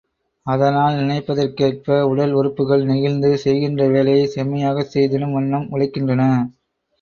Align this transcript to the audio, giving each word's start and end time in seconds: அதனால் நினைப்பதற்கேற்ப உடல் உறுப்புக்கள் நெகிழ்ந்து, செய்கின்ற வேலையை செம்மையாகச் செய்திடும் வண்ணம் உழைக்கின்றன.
அதனால் 0.45 0.95
நினைப்பதற்கேற்ப 0.99 1.97
உடல் 2.11 2.33
உறுப்புக்கள் 2.33 2.85
நெகிழ்ந்து, 2.85 3.31
செய்கின்ற 3.43 3.87
வேலையை 3.87 4.25
செம்மையாகச் 4.35 4.91
செய்திடும் 4.95 5.37
வண்ணம் 5.37 5.69
உழைக்கின்றன. 5.71 6.25